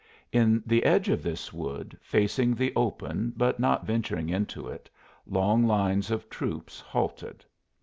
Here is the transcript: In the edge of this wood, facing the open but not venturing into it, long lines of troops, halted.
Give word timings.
In 0.31 0.63
the 0.65 0.83
edge 0.83 1.09
of 1.09 1.21
this 1.21 1.53
wood, 1.53 1.95
facing 2.01 2.55
the 2.55 2.73
open 2.75 3.33
but 3.37 3.59
not 3.59 3.85
venturing 3.85 4.29
into 4.29 4.67
it, 4.67 4.89
long 5.27 5.67
lines 5.67 6.09
of 6.09 6.27
troops, 6.27 6.79
halted. 6.79 7.45